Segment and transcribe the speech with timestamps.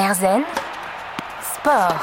[0.00, 0.46] Erzen
[1.54, 2.00] Sport.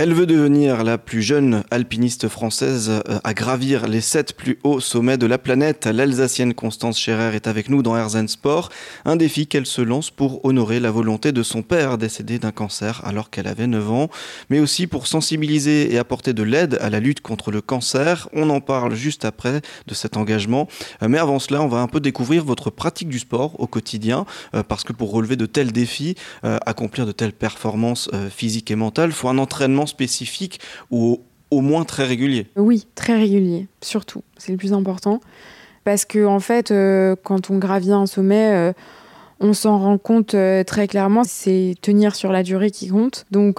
[0.00, 4.78] Elle veut devenir la plus jeune alpiniste française euh, à gravir les sept plus hauts
[4.78, 5.86] sommets de la planète.
[5.86, 8.70] L'Alsacienne Constance Scherer est avec nous dans Herzen Sport,
[9.04, 13.02] un défi qu'elle se lance pour honorer la volonté de son père décédé d'un cancer
[13.04, 14.08] alors qu'elle avait 9 ans,
[14.50, 18.28] mais aussi pour sensibiliser et apporter de l'aide à la lutte contre le cancer.
[18.32, 20.68] On en parle juste après de cet engagement.
[21.02, 24.26] Euh, mais avant cela, on va un peu découvrir votre pratique du sport au quotidien,
[24.54, 29.10] euh, parce que pour relever de tels défis, accomplir de telles performances physiques et mentales,
[29.10, 30.60] faut un entraînement spécifique
[30.90, 31.20] ou
[31.50, 34.22] au moins très régulier Oui, très régulier, surtout.
[34.36, 35.20] C'est le plus important.
[35.84, 38.72] Parce que, en fait, euh, quand on gravit un sommet, euh,
[39.40, 41.22] on s'en rend compte euh, très clairement.
[41.24, 43.24] C'est tenir sur la durée qui compte.
[43.30, 43.58] Donc,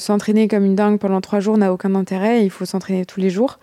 [0.00, 2.44] s'entraîner comme une dingue pendant trois jours n'a aucun intérêt.
[2.44, 3.58] Il faut s'entraîner tous les jours.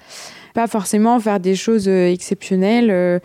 [0.54, 3.22] Pas forcément faire des choses exceptionnelles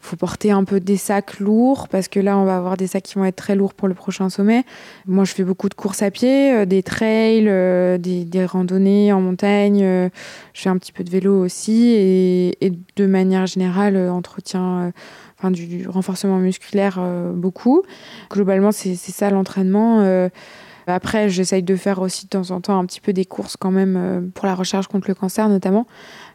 [0.00, 3.02] faut porter un peu des sacs lourds parce que là, on va avoir des sacs
[3.02, 4.64] qui vont être très lourds pour le prochain sommet.
[5.06, 9.20] Moi, je fais beaucoup de courses à pied, euh, des trails, euh, des, randonnées en
[9.20, 9.82] montagne.
[9.82, 10.08] Euh,
[10.54, 14.92] je fais un petit peu de vélo aussi et, de manière générale, entretien,
[15.38, 17.00] enfin du, renforcement musculaire
[17.34, 17.82] beaucoup.
[18.30, 20.28] Globalement, c'est ça l'entraînement.
[20.94, 23.70] Après, j'essaye de faire aussi de temps en temps un petit peu des courses quand
[23.70, 25.86] même euh, pour la recherche contre le cancer notamment.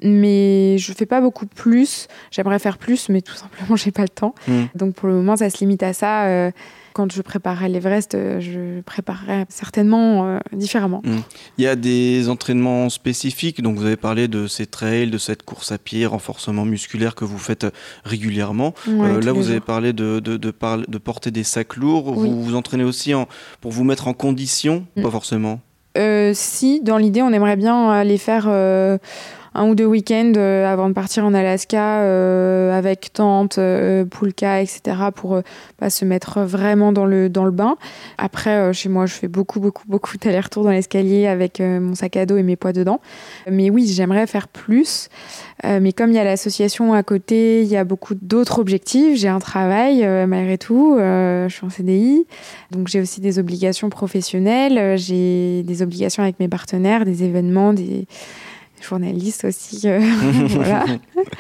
[0.02, 2.08] Mais je fais pas beaucoup plus.
[2.32, 4.36] J'aimerais faire plus, mais tout simplement, j'ai pas le temps.
[4.48, 4.64] Mmh.
[4.76, 6.52] Donc pour le moment, ça se limite à ça.
[6.96, 11.02] Quand je préparerai l'Everest, euh, je préparerai certainement euh, différemment.
[11.04, 11.18] Mmh.
[11.58, 15.44] Il y a des entraînements spécifiques, donc vous avez parlé de ces trails, de cette
[15.44, 17.68] course à pied, renforcement musculaire que vous faites
[18.06, 18.74] régulièrement.
[18.88, 22.14] Euh, là, vous avez parlé de, de, de, porter des sacs lourds.
[22.14, 23.28] Vous vous entraînez aussi en,
[23.60, 24.88] pour vous mettre en condition?
[24.96, 25.02] Mmh.
[25.02, 25.60] Pas forcément
[26.34, 28.48] Si, dans l'idée, on aimerait bien aller faire
[29.56, 34.62] un ou deux week-ends euh, avant de partir en Alaska euh, avec tente, euh, poulka,
[34.62, 34.82] etc.
[35.16, 35.42] pour
[35.78, 37.78] pas se mettre vraiment dans le, dans le bain.
[38.18, 42.26] Après, chez moi, je fais beaucoup, beaucoup, beaucoup d'allers-retours dans l'escalier avec mon sac à
[42.26, 43.00] dos et mes poids dedans.
[43.50, 45.10] Mais oui, j'aimerais faire plus.
[45.64, 49.18] mais comme il y a l'association à côté, il y a beaucoup d'autres objectifs.
[49.18, 50.96] J'ai un travail malgré tout.
[50.98, 52.26] je suis en CDI.
[52.72, 54.98] Donc j'ai aussi des obligations professionnelles.
[54.98, 58.08] J'ai des obligations avec mes partenaires, des événements, des
[58.88, 59.82] journaliste aussi.
[59.86, 60.00] Euh,
[60.50, 60.86] voilà.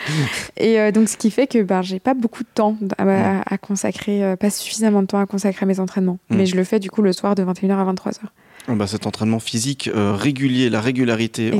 [0.58, 4.24] Et euh, donc, ce qui fait que ben, j'ai pas beaucoup de temps à, consacrer,
[4.24, 6.20] euh, pas suffisamment de temps à consacrer à mes entraînements.
[6.30, 6.36] Mm.
[6.36, 8.20] Mais je le fais du coup le soir de 21h à 23h.
[8.68, 11.52] Ah bah cet entraînement physique régulier, la régularité,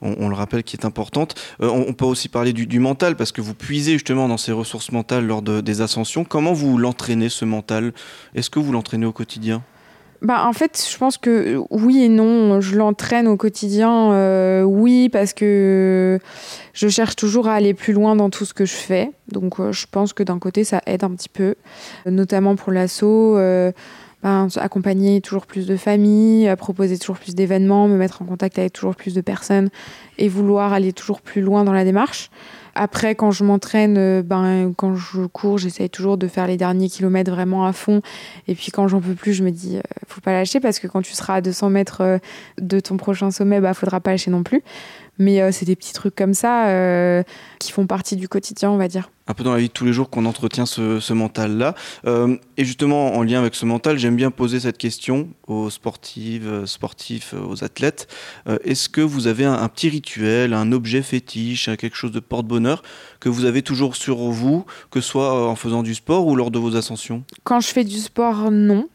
[0.00, 1.36] on, le rappelle, qui est importante.
[1.60, 5.24] on, peut aussi parler du, mental, parce que vous puisez justement dans ces ressources mentales
[5.24, 6.24] lors de, des ascensions.
[6.24, 7.92] Comment vous l'entraînez, ce mental?
[8.34, 9.62] Est-ce que vous l'entraînez au quotidien?
[10.22, 12.60] Bah, en fait, je pense que oui et non.
[12.60, 16.20] Je l'entraîne au quotidien, euh, oui, parce que
[16.74, 19.10] je cherche toujours à aller plus loin dans tout ce que je fais.
[19.32, 21.56] Donc, euh, je pense que d'un côté, ça aide un petit peu,
[22.06, 23.36] notamment pour l'assaut.
[23.36, 23.72] Euh,
[24.22, 28.72] ben, accompagner toujours plus de familles, proposer toujours plus d'événements, me mettre en contact avec
[28.72, 29.68] toujours plus de personnes
[30.18, 32.30] et vouloir aller toujours plus loin dans la démarche.
[32.74, 36.88] Après, quand je m'entraîne, euh, ben, quand je cours, j'essaye toujours de faire les derniers
[36.88, 38.00] kilomètres vraiment à fond.
[38.48, 40.86] Et puis quand j'en peux plus, je me dis, euh, faut pas lâcher parce que
[40.86, 42.18] quand tu seras à 200 mètres euh,
[42.60, 44.62] de ton prochain sommet, bah, faudra pas lâcher non plus.
[45.22, 47.24] Mais c'est des petits trucs comme ça
[47.58, 49.84] qui font partie du quotidien, on va dire un peu dans la vie de tous
[49.84, 51.74] les jours qu'on entretient ce, mental-là.
[52.06, 56.48] Euh, et justement, en lien avec ce mental, j'aime bien poser cette question aux sportives,
[56.48, 58.08] euh, sportifs, euh, aux athlètes.
[58.64, 62.82] Est-ce que vous avez un, petit rituel, un objet fétiche, quelque chose de porte-bonheur
[63.20, 66.50] que vous avez toujours sur vous, que ce soit en faisant du sport ou lors
[66.50, 67.24] de vos ascensions?
[67.44, 68.88] Quand je fais du sport, non.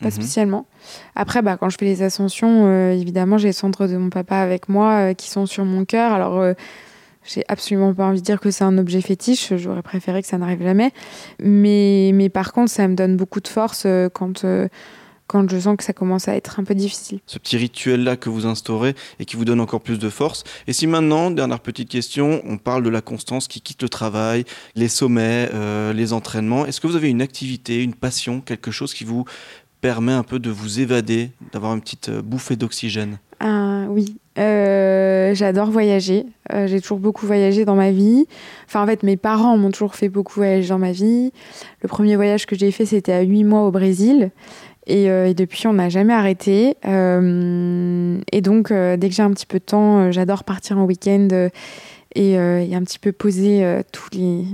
[0.00, 0.12] Pas mhm.
[0.12, 0.66] spécialement.
[1.14, 4.68] Après, bah, quand je fais les ascensions, évidemment, j'ai les centres de mon papa avec
[4.68, 6.12] moi qui sont sur mon cœur.
[6.12, 6.54] Alors,
[7.24, 10.38] j'ai absolument pas envie de dire que c'est un objet fétiche, j'aurais préféré que ça
[10.38, 10.92] n'arrive jamais.
[11.42, 14.68] Mais, mais par contre, ça me donne beaucoup de force euh, quand, euh,
[15.26, 17.20] quand je sens que ça commence à être un peu difficile.
[17.26, 20.44] Ce petit rituel-là que vous instaurez et qui vous donne encore plus de force.
[20.66, 24.44] Et si maintenant, dernière petite question, on parle de la constance qui quitte le travail,
[24.74, 28.92] les sommets, euh, les entraînements, est-ce que vous avez une activité, une passion, quelque chose
[28.92, 29.24] qui vous
[29.84, 35.70] permet un peu de vous évader, d'avoir une petite bouffée d'oxygène ah, Oui, euh, j'adore
[35.70, 36.24] voyager.
[36.54, 38.24] Euh, j'ai toujours beaucoup voyagé dans ma vie.
[38.64, 41.32] Enfin, en fait, mes parents m'ont toujours fait beaucoup voyager dans ma vie.
[41.82, 44.30] Le premier voyage que j'ai fait, c'était à 8 mois au Brésil.
[44.86, 46.76] Et, euh, et depuis, on n'a jamais arrêté.
[46.82, 51.28] et donc, dès que j'ai un petit peu de temps, j'adore partir en week-end
[52.14, 54.46] et, et, un petit peu poser tous les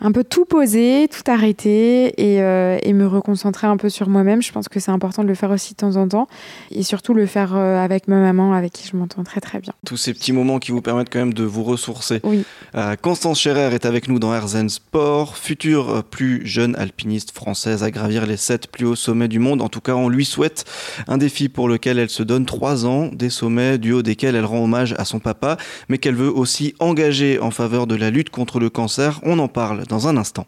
[0.00, 4.42] un peu tout poser, tout arrêter et, euh, et me reconcentrer un peu sur moi-même.
[4.42, 6.28] Je pense que c'est important de le faire aussi de temps en temps
[6.70, 9.72] et surtout le faire euh, avec ma maman avec qui je m'entends très très bien.
[9.84, 12.20] Tous ces petits moments qui vous permettent quand même de vous ressourcer.
[12.22, 12.44] Oui.
[12.74, 17.90] Euh, Constance Scherer est avec nous dans Herzen Sport, future plus jeune alpiniste française à
[17.90, 19.62] gravir les sept plus hauts sommets du monde.
[19.62, 20.64] En tout cas, on lui souhaite
[21.08, 24.44] un défi pour lequel elle se donne trois ans, des sommets du haut desquels elle
[24.44, 25.56] rend hommage à son papa,
[25.88, 29.20] mais qu'elle veut aussi engager en faveur de la lutte contre le cancer.
[29.24, 30.46] On en parle dans un instant.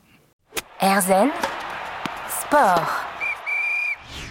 [0.81, 1.29] Erzen
[2.43, 3.07] Sport.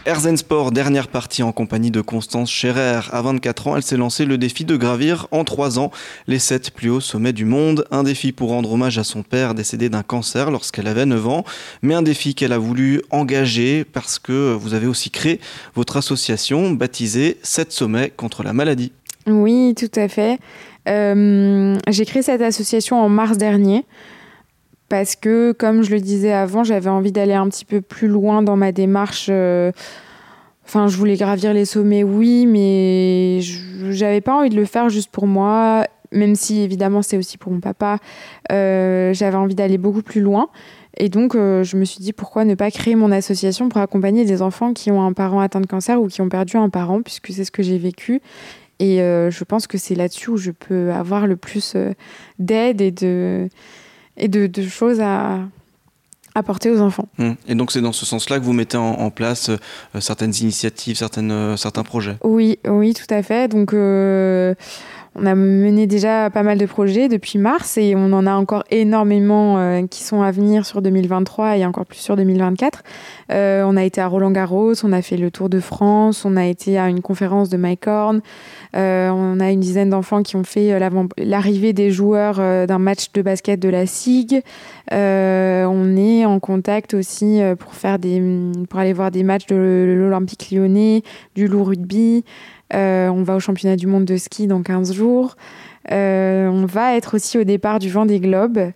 [0.05, 3.01] Erzen Sport, dernière partie en compagnie de Constance Scherer.
[3.11, 5.91] À 24 ans, elle s'est lancé le défi de gravir en 3 ans
[6.27, 7.85] les 7 plus hauts sommets du monde.
[7.91, 11.43] Un défi pour rendre hommage à son père décédé d'un cancer lorsqu'elle avait 9 ans,
[11.81, 15.39] mais un défi qu'elle a voulu engager parce que vous avez aussi créé
[15.75, 18.93] votre association baptisée 7 sommets contre la maladie.
[19.27, 20.39] Oui, tout à fait.
[20.87, 23.85] Euh, j'ai créé cette association en mars dernier
[24.89, 28.41] parce que, comme je le disais avant, j'avais envie d'aller un petit peu plus loin
[28.41, 29.27] dans ma démarche.
[29.29, 29.71] euh,
[30.65, 33.39] Enfin, je voulais gravir les sommets, oui, mais
[33.89, 37.51] j'avais pas envie de le faire juste pour moi, même si évidemment c'est aussi pour
[37.51, 37.97] mon papa.
[38.51, 40.49] Euh, j'avais envie d'aller beaucoup plus loin.
[40.97, 44.25] Et donc, euh, je me suis dit pourquoi ne pas créer mon association pour accompagner
[44.25, 47.01] des enfants qui ont un parent atteint de cancer ou qui ont perdu un parent,
[47.01, 48.21] puisque c'est ce que j'ai vécu.
[48.77, 51.75] Et je pense que c'est là-dessus où je peux avoir le plus
[52.37, 53.49] d'aide et de,
[54.19, 55.39] et de, de choses à
[56.35, 57.07] apporter aux enfants.
[57.17, 57.35] Hum.
[57.47, 60.95] Et donc c'est dans ce sens-là que vous mettez en, en place euh, certaines initiatives,
[60.95, 62.17] certaines, euh, certains projets?
[62.23, 63.49] Oui, oui, tout à fait.
[63.49, 64.53] Donc, euh,
[65.15, 68.63] on a mené déjà pas mal de projets depuis mars et on en a encore
[68.69, 72.83] énormément euh, qui sont à venir sur 2023 et encore plus sur 2024.
[73.31, 76.37] Euh, on a été à Roland Garros, on a fait le Tour de France, on
[76.37, 78.21] a été à une conférence de Mike Horn.
[78.75, 80.77] Euh, on a une dizaine d'enfants qui ont fait
[81.17, 82.35] l'arrivée des joueurs
[82.67, 84.41] d'un match de basket de la SIG.
[84.91, 88.21] On est en contact aussi pour faire des,
[88.69, 91.03] pour aller voir des matchs de l'Olympique Lyonnais,
[91.35, 92.23] du loup rugby.
[92.73, 95.35] Euh, on va au championnat du monde de ski dans 15 jours.
[95.91, 98.71] Euh, on va être aussi au départ du vent des globes.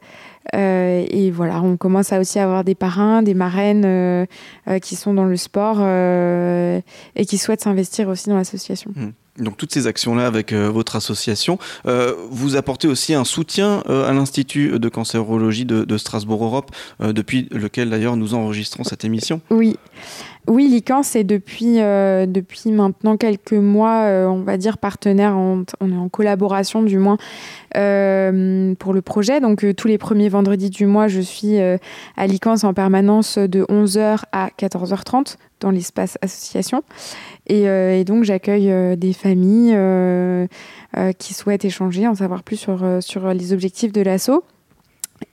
[0.54, 4.25] Euh, et voilà, on commence à aussi avoir des parrains, des marraines euh,
[4.68, 8.92] euh, qui sont dans le sport et qui souhaitent s'investir aussi dans l'association.
[9.40, 11.57] Donc toutes ces actions-là avec votre association,
[12.30, 17.89] vous apportez aussi un soutien à l'Institut de cancérologie de, de Strasbourg Europe, depuis lequel
[17.89, 19.42] d'ailleurs nous enregistrons cette émission?
[19.50, 19.78] Oui.
[20.48, 25.63] Oui, l'ICAN, c'est depuis, euh, depuis maintenant quelques mois, euh, on va dire, partenaire, en-
[25.80, 27.18] on est en collaboration du moins
[27.78, 29.40] euh, pour le projet.
[29.40, 34.24] Donc tous les premiers vendredis du mois, je suis à l'ICANS en permanence de 11h
[34.34, 36.84] à 14h30 dans l'espace association.
[37.48, 39.78] Et, donc j'accueille des familles
[41.18, 44.44] qui souhaitent échanger, en savoir plus sur, sur les objectifs de l'assaut.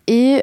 [0.07, 0.41] Et...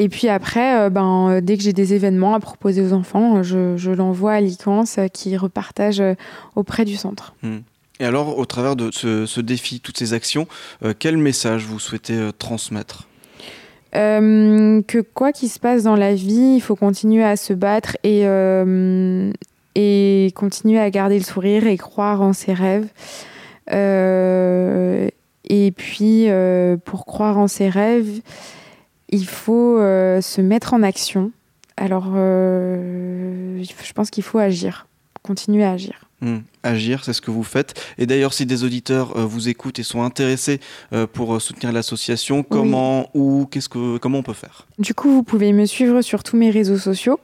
[0.00, 3.36] et puis après, euh, ben, euh, dès que j'ai des événements à proposer aux enfants,
[3.36, 6.02] euh, je, je l'envoie à l'ICANS qui repartage
[6.56, 7.34] auprès du centre.
[8.00, 10.48] Et alors, au travers de ce, ce défi, toutes ces actions,
[10.82, 13.08] euh, quel message vous souhaitez euh, transmettre?
[13.94, 17.98] Euh, que quoi qu'il se passe dans la vie, il faut continuer à se battre
[18.02, 18.22] et,
[19.74, 22.88] et continuer à garder le sourire et croire en ses rêves.
[25.50, 26.28] Et puis,
[26.86, 28.22] pour croire en ses rêves,
[29.10, 31.30] il faut euh, se mettre en action.
[31.76, 34.86] Alors, euh, je pense qu'il faut agir,
[35.22, 36.06] continuer à agir.
[36.20, 36.38] Hmm.
[36.62, 37.82] Agir, c'est ce que vous faites.
[37.96, 40.60] Et d'ailleurs, si des auditeurs euh, vous écoutent et sont intéressés
[40.92, 44.66] euh, pour soutenir l'association, comment ou qu'est-ce que comment on peut faire?
[44.78, 47.18] Du coup, vous pouvez me suivre sur tous mes réseaux sociaux.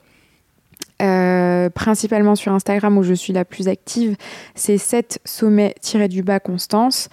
[1.02, 4.16] Euh, principalement sur Instagram où je suis la plus active,
[4.54, 7.10] c'est 7 sommets-du-bas Constance.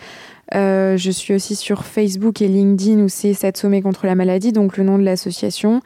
[0.54, 4.52] Euh, je suis aussi sur Facebook et LinkedIn où c'est 7 sommets contre la maladie,
[4.52, 5.82] donc le nom de l'association.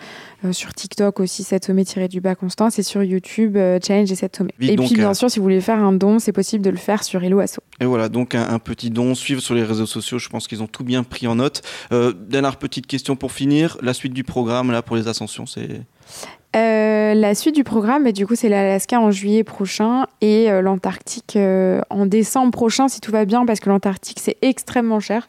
[0.46, 4.52] Euh, sur TikTok aussi 7 sommets-du-bas Constance et sur YouTube euh, Challenge et 7 sommets.
[4.60, 6.70] Et donc puis bien à- sûr, si vous voulez faire un don, c'est possible de
[6.70, 7.60] le faire sur Hello Asso.
[7.80, 10.62] Et voilà, donc un, un petit don, suivre sur les réseaux sociaux, je pense qu'ils
[10.64, 11.62] ont tout bien pris en note.
[11.92, 15.82] Euh, dernière petite question pour finir, la suite du programme là pour les ascensions, c'est
[16.56, 21.36] Euh, la suite du programme, du coup, c'est l'Alaska en juillet prochain et euh, l'Antarctique
[21.36, 25.28] euh, en décembre prochain, si tout va bien, parce que l'Antarctique, c'est extrêmement cher.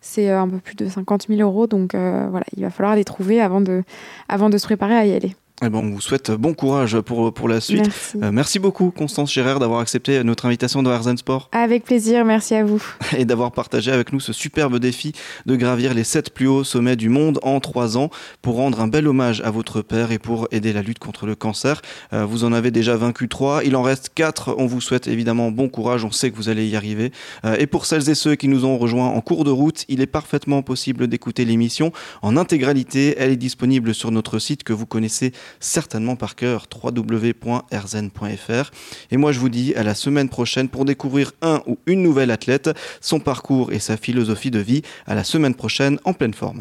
[0.00, 3.40] C'est un peu plus de 50 000 euros, donc voilà, il va falloir les trouver
[3.40, 3.82] avant de,
[4.28, 5.34] avant de se préparer à y aller.
[5.60, 7.82] Eh ben, on vous souhaite bon courage pour, pour la suite.
[7.82, 8.18] Merci.
[8.22, 12.54] Euh, merci beaucoup, Constance Scherer, d'avoir accepté notre invitation dans Herzen Sport Avec plaisir, merci
[12.54, 12.80] à vous.
[13.18, 15.12] et d'avoir partagé avec nous ce superbe défi
[15.46, 18.08] de gravir les sept plus hauts sommets du monde en trois ans
[18.40, 21.34] pour rendre un bel hommage à votre père et pour aider la lutte contre le
[21.34, 21.82] cancer.
[22.12, 24.54] Euh, vous en avez déjà vaincu trois, il en reste quatre.
[24.58, 27.10] On vous souhaite évidemment bon courage, on sait que vous allez y arriver.
[27.44, 30.00] Euh, et pour celles et ceux qui nous ont rejoints en cours de route, il
[30.00, 31.90] est parfaitement possible d'écouter l'émission
[32.22, 33.16] en intégralité.
[33.18, 38.70] Elle est disponible sur notre site que vous connaissez certainement par cœur, www.rzen.fr.
[39.10, 42.30] Et moi, je vous dis à la semaine prochaine pour découvrir un ou une nouvelle
[42.30, 44.82] athlète, son parcours et sa philosophie de vie.
[45.06, 46.56] À la semaine prochaine en pleine forme.